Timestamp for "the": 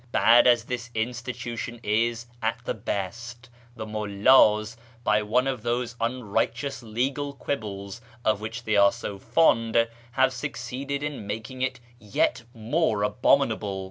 2.65-2.73, 3.75-3.85